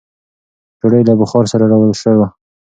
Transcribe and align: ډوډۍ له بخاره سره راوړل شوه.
ډوډۍ 0.79 1.01
له 1.09 1.13
بخاره 1.19 1.47
سره 1.51 1.65
راوړل 1.71 1.95
شوه. 2.01 2.27